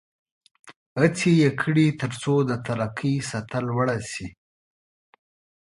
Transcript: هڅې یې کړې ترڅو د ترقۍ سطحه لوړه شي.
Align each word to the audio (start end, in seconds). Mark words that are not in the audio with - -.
هڅې 0.99 1.31
یې 1.41 1.49
کړې 1.61 1.85
ترڅو 2.01 2.35
د 2.49 2.51
ترقۍ 2.65 3.15
سطحه 3.29 3.59
لوړه 3.67 3.95
شي. 4.11 4.27